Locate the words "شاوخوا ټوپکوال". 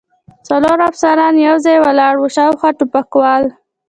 2.35-3.43